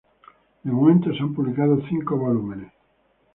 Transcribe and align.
De 0.63 0.71
momento, 0.71 1.13
se 1.13 1.21
han 1.21 1.35
publicado 1.35 1.79
cinco 1.87 2.17
volúmenes. 2.17 2.73